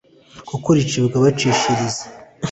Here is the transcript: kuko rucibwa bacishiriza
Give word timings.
kuko 0.47 0.67
rucibwa 0.75 1.15
bacishiriza 1.23 2.03